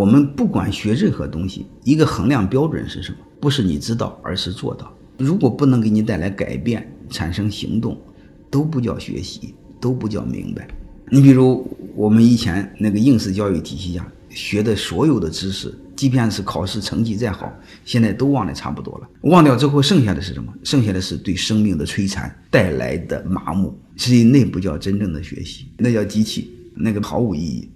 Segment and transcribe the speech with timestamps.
[0.00, 8.00] 我们不管学任何东西一个衡量标准是什么不是你知道而是做到如果不能给你带来改变产生行动
[8.50, 10.66] 都不叫学习都不叫明白。
[11.10, 17.52] 你比如我们以前那个应试教育体系下学的所有的知识即便是考试成绩再好
[17.84, 19.08] 现在都忘得差不多了。
[19.24, 20.50] 忘掉之后剩下的是什么？
[20.64, 27.68] 剩下的是对生命的摧残带来的麻木所以那不叫真正的学习那叫机器那个毫无意义。